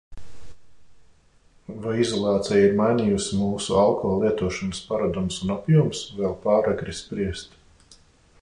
Vai 1.83 1.91
izolācija 2.05 2.63
ir 2.69 2.73
mainījusi 2.79 3.39
mūsu 3.41 3.77
alko 3.83 4.15
lietošanas 4.23 4.83
paradumus 4.89 5.41
un 5.45 5.55
apjomus? 5.59 6.05
Vēl 6.23 6.37
pāragri 6.49 7.01
spriest. 7.03 8.01